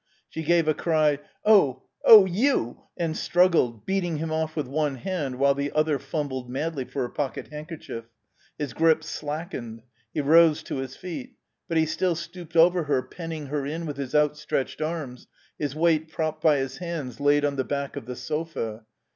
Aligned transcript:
She 0.29 0.41
gave 0.41 0.67
a 0.67 0.73
cry: 0.73 1.19
"Oh 1.45 1.83
oh, 2.03 2.25
you" 2.25 2.79
and 2.97 3.15
struggled, 3.15 3.85
beating 3.85 4.17
him 4.17 4.31
off 4.31 4.55
with 4.55 4.65
one 4.65 4.95
hand 4.95 5.37
while 5.37 5.53
the 5.53 5.71
other 5.73 5.99
fumbled 5.99 6.49
madly 6.49 6.85
for 6.85 7.03
her 7.03 7.09
pocket 7.09 7.49
handkerchief. 7.49 8.05
His 8.57 8.73
grip 8.73 9.03
slackened. 9.03 9.83
He 10.11 10.19
rose 10.19 10.63
to 10.63 10.77
his 10.77 10.95
feet. 10.95 11.35
But 11.67 11.77
he 11.77 11.85
still 11.85 12.15
stooped 12.15 12.55
over 12.57 12.85
her, 12.85 13.03
penning 13.03 13.45
her 13.45 13.63
in 13.63 13.85
with 13.85 13.97
his 13.97 14.15
outstretched 14.15 14.81
arms, 14.81 15.27
his 15.59 15.75
weight 15.75 16.11
propped 16.11 16.41
by 16.41 16.57
his 16.57 16.77
hands 16.79 17.19
laid 17.19 17.45
on 17.45 17.55
the 17.55 17.63
back 17.63 17.95
of 17.95 18.07
the 18.07 18.15
sofa. 18.15 18.85